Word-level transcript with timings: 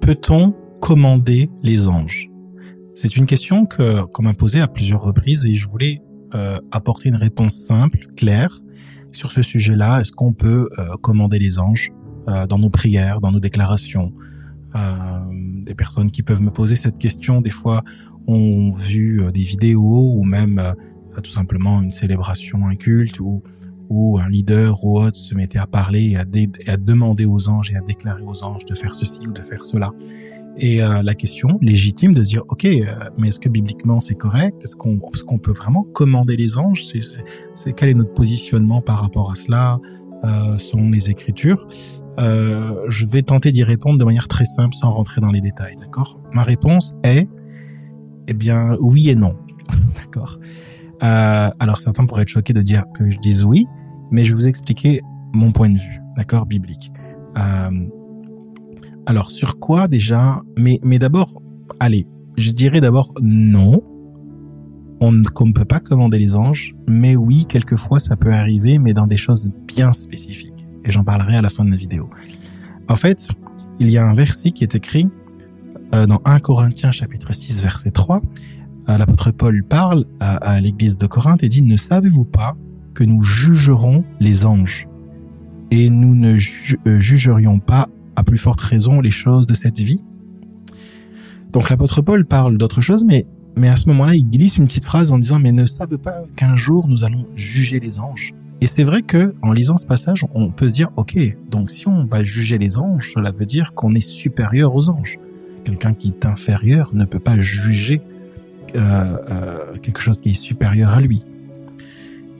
Peut-on 0.00 0.54
commander 0.80 1.50
les 1.62 1.88
anges? 1.88 2.30
C'est 2.94 3.16
une 3.16 3.26
question 3.26 3.66
que 3.66 4.04
qu'on 4.06 4.22
m'a 4.22 4.34
posée 4.34 4.60
à 4.60 4.68
plusieurs 4.68 5.02
reprises 5.02 5.46
et 5.46 5.54
je 5.54 5.68
voulais 5.68 6.02
euh, 6.34 6.58
apporter 6.70 7.08
une 7.08 7.16
réponse 7.16 7.54
simple, 7.54 8.06
claire 8.16 8.60
sur 9.12 9.32
ce 9.32 9.42
sujet-là. 9.42 10.00
Est-ce 10.00 10.12
qu'on 10.12 10.32
peut 10.32 10.68
euh, 10.78 10.96
commander 11.00 11.38
les 11.38 11.58
anges 11.58 11.90
euh, 12.28 12.46
dans 12.46 12.58
nos 12.58 12.70
prières, 12.70 13.20
dans 13.20 13.32
nos 13.32 13.40
déclarations? 13.40 14.12
Des 15.34 15.74
personnes 15.74 16.10
qui 16.10 16.22
peuvent 16.22 16.42
me 16.42 16.50
poser 16.50 16.76
cette 16.76 16.96
question, 16.96 17.42
des 17.42 17.50
fois, 17.50 17.84
ont 18.26 18.72
vu 18.72 19.22
des 19.30 19.42
vidéos 19.42 20.14
ou 20.16 20.24
même 20.24 20.74
tout 21.22 21.30
simplement 21.30 21.82
une 21.82 21.90
célébration, 21.92 22.66
un 22.66 22.76
culte 22.76 23.20
ou 23.20 23.42
où 23.92 24.18
un 24.18 24.28
leader 24.30 24.82
ou 24.84 24.98
autre 24.98 25.16
se 25.16 25.34
mettait 25.34 25.58
à 25.58 25.66
parler 25.66 26.16
et 26.16 26.16
à, 26.70 26.76
demander 26.76 27.26
aux 27.26 27.50
anges 27.50 27.70
et 27.72 27.76
à 27.76 27.82
déclarer 27.82 28.22
aux 28.22 28.42
anges 28.42 28.64
de 28.64 28.74
faire 28.74 28.94
ceci 28.94 29.26
ou 29.26 29.32
de 29.32 29.42
faire 29.42 29.64
cela. 29.64 29.90
Et 30.56 30.82
euh, 30.82 31.02
la 31.02 31.14
question 31.14 31.58
légitime 31.60 32.14
de 32.14 32.22
dire, 32.22 32.42
ok, 32.48 32.64
euh, 32.64 32.94
mais 33.18 33.28
est-ce 33.28 33.38
que 33.38 33.48
bibliquement 33.48 34.00
c'est 34.00 34.14
correct? 34.14 34.64
Est-ce 34.64 34.76
qu'on 34.76 35.38
peut 35.38 35.52
vraiment 35.52 35.82
commander 35.82 36.36
les 36.36 36.58
anges? 36.58 36.84
C'est 37.54 37.72
quel 37.72 37.90
est 37.90 37.94
notre 37.94 38.14
positionnement 38.14 38.80
par 38.80 39.00
rapport 39.00 39.30
à 39.30 39.34
cela? 39.34 39.78
Euh, 40.24 40.56
selon 40.56 40.90
les 40.90 41.10
Écritures? 41.10 41.66
Euh, 42.18 42.84
Je 42.88 43.06
vais 43.06 43.22
tenter 43.22 43.50
d'y 43.50 43.64
répondre 43.64 43.98
de 43.98 44.04
manière 44.04 44.28
très 44.28 44.44
simple 44.44 44.74
sans 44.74 44.92
rentrer 44.92 45.20
dans 45.20 45.30
les 45.30 45.40
détails, 45.40 45.76
d'accord? 45.76 46.20
Ma 46.32 46.44
réponse 46.44 46.94
est, 47.02 47.28
eh 48.28 48.34
bien, 48.34 48.76
oui 48.80 49.10
et 49.10 49.14
non, 49.14 49.36
d'accord? 49.96 50.38
Alors 51.00 51.80
certains 51.80 52.06
pourraient 52.06 52.22
être 52.22 52.28
choqués 52.28 52.52
de 52.52 52.62
dire 52.62 52.84
que 52.94 53.10
je 53.10 53.18
dise 53.18 53.42
oui, 53.42 53.66
mais 54.12 54.22
je 54.22 54.30
vais 54.30 54.42
vous 54.42 54.48
expliquer 54.48 55.00
mon 55.32 55.50
point 55.50 55.70
de 55.70 55.78
vue, 55.78 56.00
d'accord, 56.16 56.46
biblique. 56.46 56.92
Euh, 57.36 57.88
alors, 59.06 59.30
sur 59.30 59.58
quoi 59.58 59.88
déjà 59.88 60.42
Mais, 60.56 60.78
mais 60.84 60.98
d'abord, 60.98 61.42
allez, 61.80 62.06
je 62.36 62.52
dirais 62.52 62.80
d'abord 62.80 63.12
non. 63.20 63.82
On 65.00 65.10
ne 65.10 65.52
peut 65.52 65.64
pas 65.64 65.80
commander 65.80 66.18
les 66.18 66.36
anges, 66.36 66.76
mais 66.86 67.16
oui, 67.16 67.46
quelquefois 67.48 67.98
ça 67.98 68.16
peut 68.16 68.32
arriver, 68.32 68.78
mais 68.78 68.94
dans 68.94 69.08
des 69.08 69.16
choses 69.16 69.50
bien 69.66 69.92
spécifiques. 69.92 70.68
Et 70.84 70.92
j'en 70.92 71.02
parlerai 71.02 71.36
à 71.36 71.42
la 71.42 71.48
fin 71.48 71.64
de 71.64 71.70
la 71.70 71.76
vidéo. 71.76 72.08
En 72.88 72.94
fait, 72.94 73.28
il 73.80 73.90
y 73.90 73.98
a 73.98 74.06
un 74.06 74.12
verset 74.12 74.52
qui 74.52 74.62
est 74.62 74.76
écrit 74.76 75.08
euh, 75.92 76.06
dans 76.06 76.20
1 76.24 76.38
Corinthiens 76.38 76.92
chapitre 76.92 77.32
6 77.32 77.62
verset 77.62 77.90
3. 77.90 78.22
Euh, 78.88 78.98
L'apôtre 78.98 79.32
Paul 79.32 79.64
parle 79.64 80.04
à, 80.20 80.36
à 80.36 80.60
l'église 80.60 80.96
de 80.98 81.08
Corinthe 81.08 81.42
et 81.42 81.48
dit, 81.48 81.62
ne 81.62 81.76
savez-vous 81.76 82.24
pas 82.24 82.54
que 82.94 83.04
nous 83.04 83.22
jugerons 83.22 84.04
les 84.20 84.46
anges 84.46 84.88
et 85.70 85.88
nous 85.88 86.14
ne 86.14 86.34
euh, 86.34 87.00
jugerions 87.00 87.58
pas 87.58 87.88
à 88.16 88.24
plus 88.24 88.36
forte 88.36 88.60
raison 88.60 89.00
les 89.00 89.10
choses 89.10 89.46
de 89.46 89.54
cette 89.54 89.80
vie. 89.80 90.02
Donc 91.50 91.70
l'apôtre 91.70 92.02
Paul 92.02 92.26
parle 92.26 92.58
d'autre 92.58 92.80
chose, 92.80 93.04
mais, 93.04 93.26
mais 93.56 93.68
à 93.68 93.76
ce 93.76 93.88
moment-là, 93.88 94.14
il 94.14 94.28
glisse 94.28 94.58
une 94.58 94.66
petite 94.66 94.84
phrase 94.84 95.12
en 95.12 95.18
disant, 95.18 95.38
mais 95.38 95.52
ne 95.52 95.64
savez 95.64 95.98
pas 95.98 96.22
qu'un 96.36 96.56
jour 96.56 96.88
nous 96.88 97.04
allons 97.04 97.26
juger 97.34 97.80
les 97.80 98.00
anges. 98.00 98.32
Et 98.60 98.66
c'est 98.66 98.84
vrai 98.84 99.02
que, 99.02 99.34
en 99.42 99.52
lisant 99.52 99.76
ce 99.76 99.86
passage, 99.86 100.24
on 100.34 100.50
peut 100.50 100.68
se 100.68 100.74
dire, 100.74 100.90
ok, 100.96 101.18
donc 101.50 101.68
si 101.68 101.88
on 101.88 102.04
va 102.04 102.22
juger 102.22 102.58
les 102.58 102.78
anges, 102.78 103.10
cela 103.14 103.32
veut 103.32 103.46
dire 103.46 103.74
qu'on 103.74 103.94
est 103.94 104.00
supérieur 104.00 104.74
aux 104.76 104.88
anges. 104.88 105.18
Quelqu'un 105.64 105.94
qui 105.94 106.08
est 106.08 106.26
inférieur 106.26 106.94
ne 106.94 107.04
peut 107.04 107.18
pas 107.18 107.38
juger 107.38 108.02
euh, 108.74 109.16
euh, 109.30 109.76
quelque 109.82 110.00
chose 110.00 110.20
qui 110.20 110.30
est 110.30 110.34
supérieur 110.34 110.90
à 110.90 111.00
lui. 111.00 111.24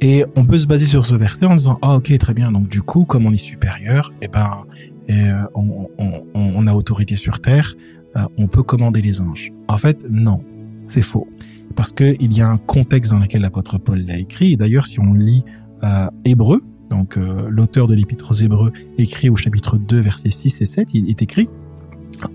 Et 0.02 0.24
on 0.34 0.44
peut 0.44 0.58
se 0.58 0.66
baser 0.66 0.86
sur 0.86 1.06
ce 1.06 1.14
verset 1.14 1.46
en 1.46 1.54
disant, 1.54 1.78
ah 1.80 1.94
ok, 1.94 2.18
très 2.18 2.34
bien, 2.34 2.50
donc 2.50 2.68
du 2.68 2.82
coup, 2.82 3.04
comme 3.04 3.24
on 3.24 3.32
est 3.32 3.38
supérieur, 3.38 4.12
eh 4.20 4.26
ben, 4.26 4.64
et 5.06 5.14
euh, 5.14 5.44
on, 5.54 5.88
on, 6.34 6.66
a 6.66 6.74
autorité 6.74 7.14
sur 7.14 7.40
terre, 7.40 7.74
euh, 8.16 8.26
on 8.36 8.48
peut 8.48 8.64
commander 8.64 9.00
les 9.00 9.20
anges. 9.20 9.52
En 9.68 9.78
fait, 9.78 10.04
non, 10.10 10.40
c'est 10.88 11.02
faux. 11.02 11.28
Parce 11.76 11.92
qu'il 11.92 12.36
y 12.36 12.40
a 12.40 12.48
un 12.48 12.58
contexte 12.58 13.12
dans 13.12 13.20
lequel 13.20 13.42
l'apôtre 13.42 13.78
Paul 13.78 14.04
l'a 14.04 14.18
écrit. 14.18 14.52
Et 14.52 14.56
d'ailleurs, 14.56 14.86
si 14.86 14.98
on 14.98 15.14
lit 15.14 15.44
euh, 15.84 16.08
Hébreu, 16.24 16.62
donc 16.90 17.16
euh, 17.16 17.48
l'auteur 17.48 17.86
de 17.86 17.94
l'épître 17.94 18.32
aux 18.32 18.34
Hébreux 18.34 18.72
écrit 18.98 19.30
au 19.30 19.36
chapitre 19.36 19.78
2, 19.78 20.00
versets 20.00 20.30
6 20.30 20.62
et 20.62 20.66
7, 20.66 20.94
il 20.94 21.08
est 21.08 21.22
écrit 21.22 21.48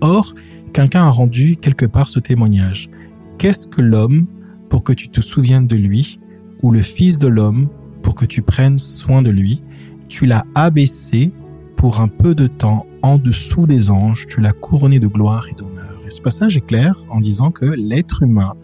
Or, 0.00 0.34
quelqu'un 0.72 1.04
a 1.04 1.10
rendu 1.10 1.56
quelque 1.56 1.86
part 1.86 2.08
ce 2.08 2.18
témoignage. 2.18 2.88
Qu'est-ce 3.36 3.66
que 3.66 3.82
l'homme 3.82 4.26
pour 4.70 4.84
que 4.84 4.92
tu 4.94 5.08
te 5.08 5.20
souviennes 5.20 5.66
de 5.66 5.76
lui, 5.76 6.18
ou 6.62 6.70
le 6.70 6.80
Fils 6.80 7.18
de 7.18 7.28
l'homme 7.28 7.68
pour 8.02 8.14
que 8.14 8.24
tu 8.24 8.42
prennes 8.42 8.78
soin 8.78 9.22
de 9.22 9.30
lui 9.30 9.62
Tu 10.08 10.26
l'as 10.26 10.44
abaissé 10.54 11.32
pour 11.76 12.00
un 12.00 12.08
peu 12.08 12.34
de 12.34 12.46
temps 12.46 12.86
en 13.02 13.18
dessous 13.18 13.66
des 13.66 13.90
anges, 13.90 14.26
tu 14.26 14.40
l'as 14.40 14.52
couronné 14.52 14.98
de 14.98 15.06
gloire 15.06 15.46
et 15.48 15.54
d'honneur. 15.54 16.00
Et 16.06 16.10
ce 16.10 16.20
passage 16.20 16.56
est 16.56 16.66
clair 16.66 17.04
en 17.08 17.20
disant 17.20 17.50
que 17.50 17.66
l'être 17.66 18.22
humain 18.22 18.54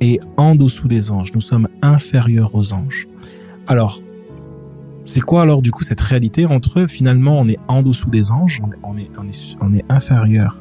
est 0.00 0.20
en 0.36 0.54
dessous 0.54 0.88
des 0.88 1.10
anges. 1.10 1.32
Nous 1.34 1.40
sommes 1.40 1.68
inférieurs 1.82 2.54
aux 2.54 2.72
anges. 2.72 3.06
Alors, 3.66 4.00
c'est 5.04 5.20
quoi 5.20 5.42
alors 5.42 5.62
du 5.62 5.70
coup 5.70 5.84
cette 5.84 6.00
réalité 6.00 6.44
entre 6.44 6.86
finalement 6.86 7.38
on 7.38 7.48
est 7.48 7.58
en 7.66 7.82
dessous 7.82 8.10
des 8.10 8.30
anges, 8.30 8.60
on 8.82 8.98
est, 8.98 9.10
on 9.60 9.72
est, 9.72 9.84
inférieur 9.88 10.60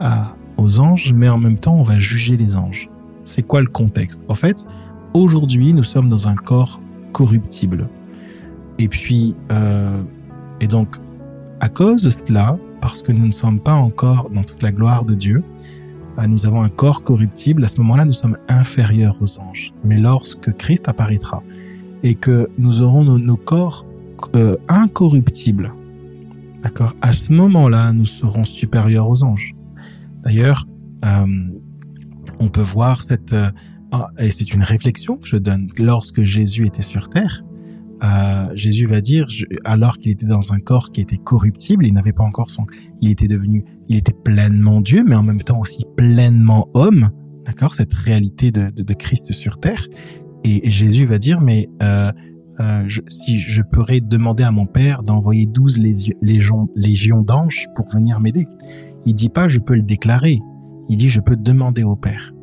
à, 0.00 0.34
aux 0.56 0.80
anges, 0.80 1.12
mais 1.12 1.28
en 1.28 1.38
même 1.38 1.58
temps 1.58 1.76
on 1.76 1.84
va 1.84 1.98
juger 1.98 2.36
les 2.36 2.56
anges? 2.56 2.90
C'est 3.24 3.42
quoi 3.42 3.60
le 3.60 3.68
contexte? 3.68 4.24
En 4.28 4.34
fait, 4.34 4.66
aujourd'hui 5.14 5.72
nous 5.72 5.84
sommes 5.84 6.08
dans 6.08 6.28
un 6.28 6.34
corps 6.34 6.80
corruptible. 7.12 7.88
Et 8.78 8.88
puis, 8.88 9.34
euh, 9.52 10.02
et 10.60 10.66
donc 10.66 10.96
à 11.60 11.68
cause 11.68 12.02
de 12.02 12.10
cela, 12.10 12.58
parce 12.80 13.02
que 13.02 13.12
nous 13.12 13.26
ne 13.26 13.32
sommes 13.32 13.60
pas 13.60 13.74
encore 13.74 14.28
dans 14.30 14.42
toute 14.42 14.62
la 14.62 14.72
gloire 14.72 15.04
de 15.04 15.14
Dieu, 15.14 15.42
euh, 16.18 16.26
nous 16.26 16.46
avons 16.46 16.62
un 16.62 16.68
corps 16.68 17.02
corruptible, 17.02 17.64
à 17.64 17.68
ce 17.68 17.80
moment-là, 17.80 18.04
nous 18.04 18.12
sommes 18.12 18.36
inférieurs 18.48 19.16
aux 19.22 19.40
anges. 19.40 19.72
Mais 19.84 19.98
lorsque 19.98 20.52
Christ 20.56 20.88
apparaîtra 20.88 21.42
et 22.02 22.16
que 22.16 22.50
nous 22.58 22.82
aurons 22.82 23.04
nos, 23.04 23.36
corps 23.36 23.86
euh, 24.34 24.56
incorruptibles, 24.68 25.72
d'accord, 26.62 26.94
à 27.00 27.12
ce 27.12 27.32
moment-là, 27.32 27.92
nous 27.92 28.04
serons 28.04 28.44
supérieurs 28.44 29.08
aux 29.08 29.24
anges. 29.24 29.54
D'ailleurs, 30.24 30.66
on 32.40 32.48
peut 32.48 32.62
voir 32.62 33.04
cette, 33.04 33.34
et 34.18 34.30
c'est 34.30 34.52
une 34.52 34.62
réflexion 34.62 35.16
que 35.16 35.26
je 35.26 35.36
donne, 35.36 35.68
lorsque 35.78 36.22
Jésus 36.22 36.66
était 36.66 36.82
sur 36.82 37.08
terre, 37.08 37.44
euh, 38.02 38.50
Jésus 38.54 38.86
va 38.86 39.00
dire, 39.00 39.26
alors 39.64 39.98
qu'il 39.98 40.12
était 40.12 40.26
dans 40.26 40.52
un 40.52 40.60
corps 40.60 40.90
qui 40.92 41.00
était 41.00 41.16
corruptible, 41.16 41.86
il 41.86 41.94
n'avait 41.94 42.12
pas 42.12 42.24
encore 42.24 42.50
son, 42.50 42.66
il 43.00 43.10
était 43.10 43.28
devenu, 43.28 43.64
il 43.88 43.96
était 43.96 44.12
pleinement 44.12 44.80
Dieu, 44.80 45.04
mais 45.06 45.14
en 45.14 45.22
même 45.22 45.42
temps 45.42 45.60
aussi 45.60 45.84
pleinement 45.96 46.68
homme, 46.74 47.10
d'accord, 47.46 47.74
cette 47.74 47.94
réalité 47.94 48.50
de, 48.50 48.70
de, 48.70 48.82
de, 48.82 48.94
Christ 48.94 49.32
sur 49.32 49.58
terre. 49.58 49.86
Et, 50.44 50.68
Jésus 50.70 51.06
va 51.06 51.18
dire, 51.18 51.40
mais 51.40 51.68
euh, 51.82 52.12
euh, 52.60 52.84
je, 52.86 53.00
si 53.08 53.38
je 53.38 53.62
pourrais 53.62 54.00
demander 54.00 54.42
à 54.42 54.50
mon 54.50 54.66
Père 54.66 55.02
d'envoyer 55.02 55.46
douze 55.46 55.78
légions, 55.78 56.68
légions 56.74 57.22
d'anges 57.22 57.66
pour 57.74 57.88
venir 57.88 58.20
m'aider, 58.20 58.46
il 59.06 59.14
dit 59.14 59.30
pas 59.30 59.48
je 59.48 59.58
peux 59.58 59.74
le 59.74 59.82
déclarer, 59.82 60.40
il 60.90 60.96
dit 60.96 61.08
je 61.08 61.20
peux 61.20 61.36
demander 61.36 61.84
au 61.84 61.96
Père, 61.96 62.33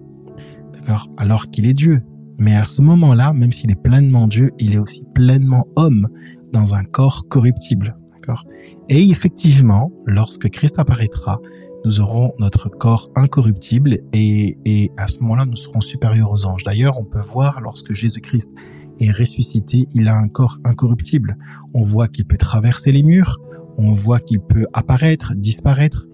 d'accord, 0.82 1.10
alors 1.18 1.50
qu'il 1.50 1.66
est 1.66 1.74
Dieu. 1.74 2.02
Mais 2.38 2.56
à 2.56 2.64
ce 2.64 2.82
moment-là, 2.82 3.34
même 3.34 3.52
s'il 3.52 3.72
est 3.72 3.82
pleinement 3.82 4.28
Dieu, 4.28 4.52
il 4.60 4.74
est 4.74 4.80
aussi 4.80 5.04
pleinement 5.14 5.68
homme 5.76 6.08
dans 6.52 6.76
un 6.76 6.84
corps 6.84 7.28
corruptible. 7.28 7.96
D'accord? 8.16 8.46
Et 8.90 9.10
effectivement, 9.10 9.92
lorsque 10.06 10.50
Christ 10.50 10.80
apparaîtra, 10.80 11.40
nous 11.86 12.00
aurons 12.00 12.34
notre 12.38 12.70
corps 12.70 13.10
incorruptible 13.16 14.00
et, 14.14 14.58
et 14.66 14.92
à 14.98 15.08
ce 15.08 15.20
moment-là, 15.22 15.46
nous 15.46 15.56
serons 15.56 15.82
supérieurs 15.82 16.32
aux 16.32 16.46
anges. 16.46 16.64
D'ailleurs, 16.64 17.00
on 17.00 17.06
peut 17.06 17.22
voir 17.22 17.62
lorsque 17.62 17.94
Jésus-Christ 17.94 18.52
est 19.00 19.12
ressuscité, 19.12 19.88
il 19.94 20.08
a 20.08 20.16
un 20.16 20.28
corps 20.28 20.60
incorruptible. 20.64 21.38
On 21.74 21.84
voit 21.84 22.08
qu'il 22.08 22.26
peut 22.26 22.38
traverser 22.38 22.92
les 22.92 23.02
murs, 23.02 23.40
on 23.78 23.94
voit 23.94 24.20
qu'il 24.20 24.40
peut 24.40 24.68
apparaître, 24.74 25.34
disparaître, 25.36 26.06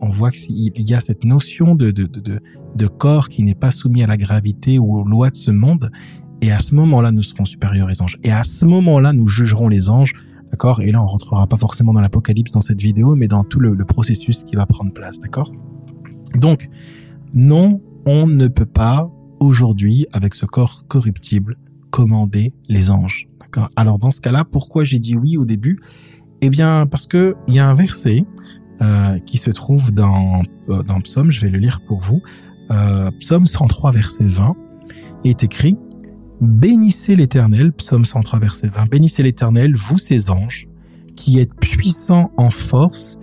on 0.00 0.10
voit 0.10 0.30
qu'il 0.30 0.88
y 0.88 0.94
a 0.94 1.00
cette 1.00 1.24
notion 1.24 1.74
de, 1.74 1.90
de, 1.90 2.06
de, 2.06 2.86
corps 2.86 3.28
qui 3.28 3.42
n'est 3.42 3.54
pas 3.54 3.70
soumis 3.70 4.02
à 4.02 4.06
la 4.06 4.16
gravité 4.16 4.78
ou 4.78 4.98
aux 4.98 5.04
lois 5.04 5.30
de 5.30 5.36
ce 5.36 5.50
monde. 5.50 5.90
Et 6.42 6.52
à 6.52 6.58
ce 6.58 6.74
moment-là, 6.74 7.12
nous 7.12 7.22
serons 7.22 7.44
supérieurs 7.44 7.88
aux 7.90 8.02
anges. 8.02 8.18
Et 8.22 8.30
à 8.30 8.44
ce 8.44 8.64
moment-là, 8.66 9.12
nous 9.12 9.26
jugerons 9.26 9.68
les 9.68 9.88
anges. 9.88 10.12
D'accord? 10.50 10.80
Et 10.80 10.92
là, 10.92 11.02
on 11.02 11.06
rentrera 11.06 11.46
pas 11.46 11.56
forcément 11.56 11.92
dans 11.92 12.00
l'apocalypse 12.00 12.52
dans 12.52 12.60
cette 12.60 12.80
vidéo, 12.80 13.14
mais 13.14 13.26
dans 13.26 13.42
tout 13.42 13.58
le, 13.58 13.74
le 13.74 13.84
processus 13.84 14.44
qui 14.44 14.54
va 14.54 14.66
prendre 14.66 14.92
place. 14.92 15.18
D'accord? 15.18 15.50
Donc, 16.34 16.68
non, 17.34 17.80
on 18.04 18.26
ne 18.26 18.48
peut 18.48 18.66
pas 18.66 19.10
aujourd'hui, 19.40 20.06
avec 20.12 20.34
ce 20.34 20.46
corps 20.46 20.86
corruptible, 20.86 21.56
commander 21.90 22.52
les 22.68 22.90
anges. 22.90 23.28
D'accord? 23.40 23.70
Alors, 23.76 23.98
dans 23.98 24.10
ce 24.10 24.20
cas-là, 24.20 24.44
pourquoi 24.44 24.84
j'ai 24.84 24.98
dit 24.98 25.16
oui 25.16 25.36
au 25.36 25.44
début? 25.44 25.80
Eh 26.42 26.50
bien, 26.50 26.86
parce 26.86 27.06
que 27.06 27.34
il 27.48 27.54
y 27.54 27.58
a 27.58 27.66
un 27.66 27.74
verset 27.74 28.24
euh, 28.82 29.18
qui 29.20 29.38
se 29.38 29.50
trouve 29.50 29.90
dans, 29.90 30.42
euh, 30.68 30.82
dans 30.82 31.00
Psaume, 31.00 31.30
je 31.30 31.40
vais 31.40 31.48
le 31.48 31.58
lire 31.58 31.80
pour 31.86 31.98
vous. 31.98 32.20
Euh, 32.70 33.10
Psaume 33.20 33.46
103, 33.46 33.92
verset 33.92 34.26
20, 34.26 34.54
est 35.24 35.42
écrit 35.44 35.76
Bénissez 36.42 37.16
l'Éternel, 37.16 37.72
Psaume 37.72 38.04
103, 38.04 38.38
verset 38.38 38.68
20, 38.68 38.90
Bénissez 38.90 39.22
l'Éternel, 39.22 39.74
vous 39.74 39.96
ses 39.96 40.30
anges, 40.30 40.68
qui 41.16 41.38
êtes 41.38 41.54
puissants 41.54 42.30
en 42.36 42.50
force 42.50 43.16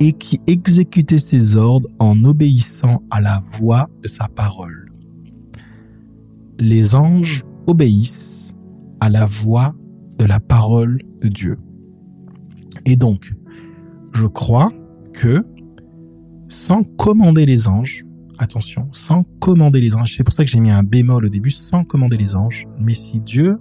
et 0.00 0.14
qui 0.14 0.40
exécutait 0.46 1.18
ses 1.18 1.56
ordres 1.56 1.88
en 1.98 2.24
obéissant 2.24 3.02
à 3.10 3.20
la 3.20 3.40
voix 3.58 3.90
de 4.02 4.08
sa 4.08 4.28
parole. 4.28 4.90
Les 6.58 6.96
anges 6.96 7.44
obéissent 7.66 8.54
à 9.00 9.10
la 9.10 9.26
voix 9.26 9.74
de 10.18 10.24
la 10.24 10.40
parole 10.40 11.02
de 11.20 11.28
Dieu. 11.28 11.58
Et 12.86 12.96
donc, 12.96 13.34
je 14.12 14.26
crois 14.26 14.70
que 15.14 15.46
sans 16.48 16.84
commander 16.84 17.46
les 17.46 17.68
anges, 17.68 18.04
attention, 18.38 18.88
sans 18.92 19.24
commander 19.40 19.80
les 19.80 19.96
anges, 19.96 20.14
c'est 20.16 20.24
pour 20.24 20.34
ça 20.34 20.44
que 20.44 20.50
j'ai 20.50 20.60
mis 20.60 20.70
un 20.70 20.82
bémol 20.82 21.24
au 21.24 21.28
début, 21.28 21.50
sans 21.50 21.84
commander 21.84 22.18
les 22.18 22.36
anges, 22.36 22.66
mais 22.78 22.94
si 22.94 23.20
Dieu 23.20 23.58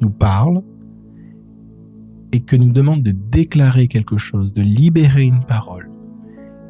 nous 0.00 0.10
parle 0.10 0.62
et 2.32 2.40
que 2.40 2.56
nous 2.56 2.72
demande 2.72 3.02
de 3.02 3.12
déclarer 3.12 3.86
quelque 3.86 4.18
chose, 4.18 4.52
de 4.52 4.62
libérer 4.62 5.22
une 5.22 5.44
parole, 5.44 5.90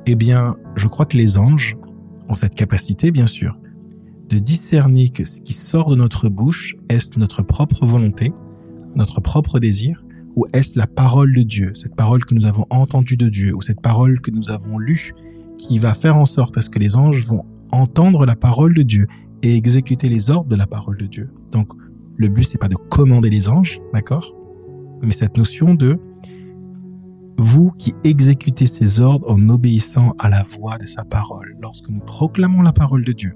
eh 0.07 0.15
bien, 0.15 0.57
je 0.77 0.87
crois 0.87 1.07
que 1.07 1.17
les 1.17 1.39
anges 1.39 1.77
ont 2.29 2.35
cette 2.35 2.55
capacité, 2.55 3.11
bien 3.11 3.27
sûr, 3.27 3.59
de 4.29 4.39
discerner 4.39 5.09
que 5.09 5.25
ce 5.25 5.41
qui 5.41 5.53
sort 5.53 5.91
de 5.91 5.97
notre 5.97 6.29
bouche, 6.29 6.77
est-ce 6.89 7.19
notre 7.19 7.43
propre 7.43 7.87
volonté, 7.87 8.33
notre 8.95 9.21
propre 9.21 9.59
désir, 9.59 10.05
ou 10.37 10.47
est-ce 10.53 10.79
la 10.79 10.87
parole 10.87 11.35
de 11.35 11.43
Dieu, 11.43 11.75
cette 11.75 11.97
parole 11.97 12.25
que 12.25 12.35
nous 12.35 12.45
avons 12.45 12.67
entendue 12.71 13.17
de 13.17 13.29
Dieu, 13.29 13.55
ou 13.55 13.63
cette 13.63 13.81
parole 13.81 14.21
que 14.21 14.31
nous 14.31 14.51
avons 14.51 14.79
lue, 14.79 15.13
qui 15.59 15.79
va 15.79 15.95
faire 15.95 16.19
en 16.19 16.27
sorte 16.27 16.59
à 16.59 16.63
ce 16.63 16.69
que 16.69 16.79
les 16.79 16.97
anges 16.97 17.27
vont 17.27 17.45
entendre 17.73 18.27
la 18.27 18.37
parole 18.37 18.75
de 18.75 18.83
Dieu 18.83 19.07
et 19.43 19.57
exécuter 19.57 20.09
les 20.09 20.31
ordres 20.31 20.49
de 20.49 20.57
la 20.57 20.67
parole 20.67 20.99
de 20.99 21.07
Dieu. 21.07 21.31
Donc, 21.53 21.73
le 22.17 22.29
but, 22.29 22.45
c'est 22.45 22.59
pas 22.59 22.69
de 22.69 22.77
commander 22.77 23.31
les 23.31 23.49
anges, 23.49 23.81
d'accord? 23.93 24.35
Mais 25.03 25.13
cette 25.13 25.37
notion 25.37 25.75
de 25.75 25.99
vous 27.39 27.71
qui 27.73 27.95
exécutez 28.05 28.67
ces 28.67 29.01
ordres 29.01 29.31
en 29.31 29.49
obéissant 29.49 30.15
à 30.19 30.29
la 30.31 30.43
voix 30.43 30.79
de 30.79 30.87
sa 30.87 31.05
parole. 31.05 31.57
Lorsque 31.61 31.89
nous 31.89 32.01
proclamons 32.01 32.63
la 32.63 32.73
parole 32.73 33.05
de 33.05 33.13
Dieu, 33.13 33.35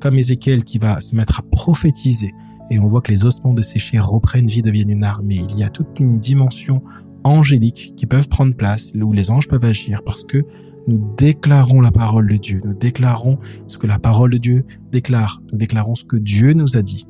comme 0.00 0.16
Ézéchiel 0.16 0.64
qui 0.64 0.78
va 0.78 1.00
se 1.00 1.16
mettre 1.16 1.40
à 1.40 1.42
prophétiser, 1.42 2.34
et 2.70 2.78
on 2.78 2.86
voit 2.86 3.00
que 3.00 3.12
les 3.12 3.24
ossements 3.24 3.54
de 3.54 3.62
chairs 3.62 4.08
reprennent 4.08 4.46
vie, 4.46 4.62
deviennent 4.62 4.90
une 4.90 5.04
armée. 5.04 5.42
Il 5.50 5.58
y 5.58 5.62
a 5.62 5.68
toute 5.68 6.00
une 6.00 6.18
dimension 6.18 6.82
angélique 7.24 7.94
qui 7.96 8.06
peuvent 8.06 8.28
prendre 8.28 8.54
place, 8.54 8.92
où 8.94 9.12
les 9.12 9.30
anges 9.30 9.48
peuvent 9.48 9.64
agir, 9.64 10.02
parce 10.04 10.24
que 10.24 10.44
nous 10.86 11.14
déclarons 11.16 11.80
la 11.80 11.90
parole 11.90 12.28
de 12.28 12.36
Dieu, 12.36 12.60
nous 12.64 12.74
déclarons 12.74 13.38
ce 13.66 13.78
que 13.78 13.86
la 13.86 13.98
parole 13.98 14.30
de 14.30 14.38
Dieu 14.38 14.64
déclare, 14.92 15.42
nous 15.50 15.58
déclarons 15.58 15.96
ce 15.96 16.04
que 16.04 16.16
Dieu 16.16 16.52
nous 16.52 16.76
a 16.76 16.82
dit. 16.82 17.06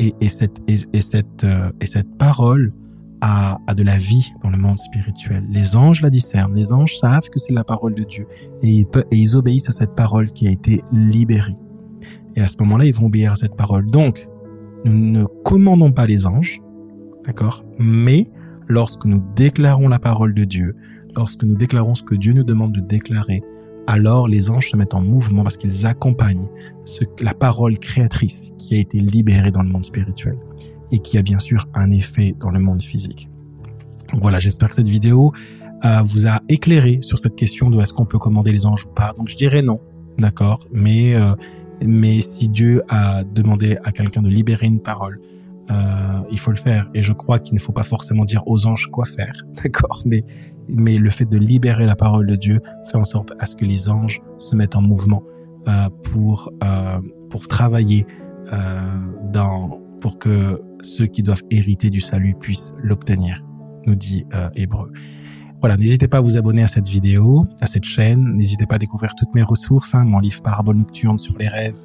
Et, 0.00 0.12
et 0.20 0.28
cette, 0.28 0.60
et, 0.66 1.00
cette, 1.00 1.44
euh, 1.44 1.70
et 1.80 1.86
cette 1.86 2.18
parole 2.18 2.72
a, 3.20 3.58
a, 3.68 3.74
de 3.74 3.84
la 3.84 3.96
vie 3.96 4.32
dans 4.42 4.50
le 4.50 4.58
monde 4.58 4.78
spirituel. 4.78 5.46
Les 5.48 5.76
anges 5.76 6.02
la 6.02 6.10
discernent, 6.10 6.54
les 6.54 6.72
anges 6.72 6.98
savent 6.98 7.28
que 7.28 7.38
c'est 7.38 7.52
la 7.52 7.62
parole 7.62 7.94
de 7.94 8.02
Dieu 8.02 8.26
et 8.62 8.70
ils, 8.70 8.86
peuvent, 8.86 9.04
et 9.12 9.16
ils 9.16 9.36
obéissent 9.36 9.68
à 9.68 9.72
cette 9.72 9.94
parole 9.94 10.32
qui 10.32 10.48
a 10.48 10.50
été 10.50 10.82
libérée. 10.92 11.56
Et 12.34 12.40
à 12.40 12.48
ce 12.48 12.56
moment-là, 12.58 12.86
ils 12.86 12.94
vont 12.94 13.06
obéir 13.06 13.30
à 13.30 13.36
cette 13.36 13.54
parole. 13.54 13.88
Donc, 13.88 14.26
nous 14.84 14.98
ne 14.98 15.24
commandons 15.44 15.92
pas 15.92 16.06
les 16.06 16.26
anges, 16.26 16.60
d'accord 17.26 17.64
Mais 17.78 18.30
lorsque 18.68 19.04
nous 19.04 19.22
déclarons 19.34 19.88
la 19.88 19.98
parole 19.98 20.34
de 20.34 20.44
Dieu, 20.44 20.76
lorsque 21.16 21.42
nous 21.42 21.56
déclarons 21.56 21.94
ce 21.94 22.02
que 22.02 22.14
Dieu 22.14 22.32
nous 22.32 22.44
demande 22.44 22.72
de 22.72 22.80
déclarer, 22.80 23.42
alors 23.86 24.28
les 24.28 24.50
anges 24.50 24.70
se 24.70 24.76
mettent 24.76 24.94
en 24.94 25.02
mouvement 25.02 25.42
parce 25.42 25.56
qu'ils 25.56 25.86
accompagnent 25.86 26.48
ce, 26.84 27.04
la 27.20 27.34
parole 27.34 27.78
créatrice 27.78 28.52
qui 28.58 28.74
a 28.74 28.78
été 28.78 28.98
libérée 28.98 29.50
dans 29.50 29.62
le 29.62 29.68
monde 29.68 29.84
spirituel 29.84 30.36
et 30.90 30.98
qui 31.00 31.18
a 31.18 31.22
bien 31.22 31.38
sûr 31.38 31.66
un 31.74 31.90
effet 31.90 32.34
dans 32.40 32.50
le 32.50 32.60
monde 32.60 32.82
physique. 32.82 33.28
Voilà, 34.12 34.38
j'espère 34.38 34.68
que 34.68 34.74
cette 34.74 34.88
vidéo 34.88 35.32
euh, 35.84 36.00
vous 36.02 36.26
a 36.26 36.40
éclairé 36.48 36.98
sur 37.02 37.18
cette 37.18 37.36
question 37.36 37.70
de 37.70 37.80
est-ce 37.80 37.92
qu'on 37.92 38.06
peut 38.06 38.18
commander 38.18 38.52
les 38.52 38.64
anges 38.66 38.86
ou 38.86 38.94
pas. 38.94 39.12
Donc 39.18 39.28
je 39.28 39.36
dirais 39.36 39.62
non, 39.62 39.80
d'accord, 40.18 40.66
mais 40.72 41.14
euh, 41.14 41.34
mais 41.82 42.20
si 42.20 42.48
Dieu 42.48 42.82
a 42.88 43.24
demandé 43.24 43.78
à 43.84 43.92
quelqu'un 43.92 44.22
de 44.22 44.28
libérer 44.28 44.66
une 44.66 44.80
parole, 44.80 45.20
euh, 45.70 46.20
il 46.30 46.38
faut 46.38 46.50
le 46.50 46.56
faire. 46.56 46.90
Et 46.94 47.02
je 47.02 47.12
crois 47.12 47.38
qu'il 47.38 47.54
ne 47.54 47.60
faut 47.60 47.72
pas 47.72 47.84
forcément 47.84 48.24
dire 48.24 48.42
aux 48.46 48.66
anges 48.66 48.88
quoi 48.90 49.06
faire, 49.06 49.34
d'accord 49.62 50.02
Mais 50.04 50.24
mais 50.68 50.96
le 50.96 51.10
fait 51.10 51.26
de 51.26 51.36
libérer 51.36 51.86
la 51.86 51.96
parole 51.96 52.26
de 52.26 52.36
Dieu 52.36 52.60
fait 52.90 52.96
en 52.96 53.04
sorte 53.04 53.32
à 53.38 53.46
ce 53.46 53.56
que 53.56 53.64
les 53.64 53.90
anges 53.90 54.22
se 54.38 54.56
mettent 54.56 54.76
en 54.76 54.82
mouvement 54.82 55.22
euh, 55.68 55.88
pour 56.12 56.50
euh, 56.62 56.98
pour 57.30 57.48
travailler 57.48 58.06
euh, 58.52 58.80
dans 59.32 59.80
pour 60.00 60.18
que 60.18 60.60
ceux 60.82 61.06
qui 61.06 61.22
doivent 61.22 61.42
hériter 61.50 61.88
du 61.88 62.00
salut 62.00 62.34
puissent 62.38 62.74
l'obtenir, 62.82 63.42
nous 63.86 63.94
dit 63.94 64.26
euh, 64.34 64.50
Hébreu. 64.54 64.92
Voilà, 65.64 65.78
n'hésitez 65.78 66.08
pas 66.08 66.18
à 66.18 66.20
vous 66.20 66.36
abonner 66.36 66.62
à 66.62 66.68
cette 66.68 66.88
vidéo, 66.88 67.46
à 67.62 67.66
cette 67.66 67.84
chaîne. 67.84 68.36
N'hésitez 68.36 68.66
pas 68.66 68.74
à 68.74 68.78
découvrir 68.78 69.14
toutes 69.14 69.34
mes 69.34 69.42
ressources, 69.42 69.94
hein, 69.94 70.04
mon 70.04 70.18
livre 70.18 70.42
Parabole 70.42 70.76
nocturne 70.76 71.18
sur 71.18 71.38
les 71.38 71.48
rêves. 71.48 71.78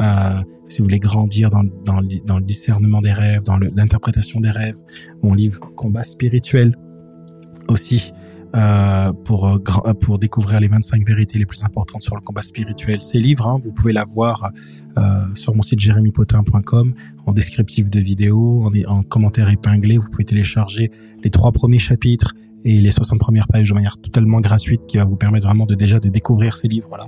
Euh, 0.00 0.42
si 0.68 0.78
vous 0.78 0.86
voulez 0.86 0.98
grandir 0.98 1.48
dans, 1.48 1.62
le 1.62 2.40
discernement 2.40 3.00
des 3.00 3.12
rêves, 3.12 3.42
dans 3.42 3.56
l'interprétation 3.56 4.40
des 4.40 4.50
rêves, 4.50 4.78
mon 5.22 5.32
livre 5.32 5.60
Combat 5.76 6.02
spirituel 6.02 6.76
aussi. 7.68 8.12
Euh, 8.56 9.12
pour 9.12 9.46
euh, 9.46 9.58
pour 10.00 10.18
découvrir 10.18 10.58
les 10.58 10.66
25 10.66 11.06
vérités 11.06 11.38
les 11.38 11.46
plus 11.46 11.62
importantes 11.62 12.02
sur 12.02 12.16
le 12.16 12.20
combat 12.20 12.42
spirituel. 12.42 13.00
Ces 13.00 13.20
livres, 13.20 13.46
hein, 13.46 13.60
vous 13.62 13.70
pouvez 13.70 13.92
l'avoir 13.92 14.50
euh, 14.98 15.02
sur 15.36 15.54
mon 15.54 15.62
site 15.62 15.78
jérémypotin.com 15.78 16.94
en 17.26 17.32
descriptif 17.32 17.88
de 17.88 18.00
vidéo, 18.00 18.68
en 18.88 19.04
commentaire 19.04 19.48
épinglé. 19.50 19.98
Vous 19.98 20.10
pouvez 20.10 20.24
télécharger 20.24 20.90
les 21.22 21.30
trois 21.30 21.52
premiers 21.52 21.78
chapitres 21.78 22.34
et 22.64 22.80
les 22.80 22.90
60 22.90 23.18
premières 23.18 23.48
pages 23.48 23.68
de 23.68 23.74
manière 23.74 23.96
totalement 23.98 24.40
gratuite 24.40 24.86
qui 24.86 24.96
va 24.98 25.04
vous 25.04 25.16
permettre 25.16 25.46
vraiment 25.46 25.66
de 25.66 25.74
déjà 25.74 26.00
de 26.00 26.08
découvrir 26.08 26.56
ces 26.56 26.68
livres 26.68 26.96
là 26.96 27.06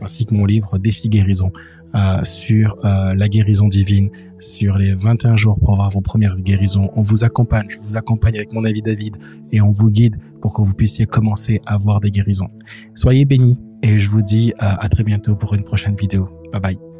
ainsi 0.00 0.26
que 0.26 0.34
mon 0.34 0.44
livre 0.44 0.78
Défi 0.78 1.08
guérison 1.08 1.50
euh, 1.94 2.24
sur 2.24 2.76
euh, 2.84 3.14
la 3.14 3.28
guérison 3.28 3.68
divine. 3.68 4.10
Sur 4.38 4.76
les 4.76 4.94
21 4.94 5.36
jours 5.36 5.58
pour 5.58 5.72
avoir 5.72 5.90
vos 5.90 6.00
premières 6.00 6.36
guérisons 6.36 6.90
on 6.96 7.00
vous 7.00 7.24
accompagne. 7.24 7.66
Je 7.68 7.78
vous 7.78 7.96
accompagne 7.96 8.36
avec 8.36 8.52
mon 8.52 8.64
avis 8.64 8.82
David 8.82 9.16
et 9.52 9.60
on 9.60 9.70
vous 9.70 9.90
guide 9.90 10.16
pour 10.40 10.52
que 10.52 10.62
vous 10.62 10.74
puissiez 10.74 11.06
commencer 11.06 11.60
à 11.66 11.74
avoir 11.74 12.00
des 12.00 12.10
guérisons. 12.10 12.50
Soyez 12.94 13.24
bénis 13.24 13.58
et 13.82 13.98
je 13.98 14.08
vous 14.08 14.22
dis 14.22 14.52
euh, 14.62 14.74
à 14.78 14.88
très 14.88 15.04
bientôt 15.04 15.34
pour 15.36 15.54
une 15.54 15.64
prochaine 15.64 15.96
vidéo. 15.96 16.28
Bye 16.52 16.60
bye 16.60 16.93